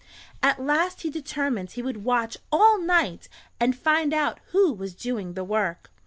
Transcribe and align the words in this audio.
At 0.41 0.59
last 0.59 1.01
he 1.03 1.11
determined 1.11 1.73
he 1.73 1.83
would 1.83 2.03
watch 2.03 2.35
all 2.51 2.79
night 2.81 3.29
and 3.59 3.75
find 3.77 4.15
out 4.15 4.39
who 4.47 4.73
was 4.73 4.95
doing 4.95 5.35
the 5.35 5.43
work. 5.43 5.91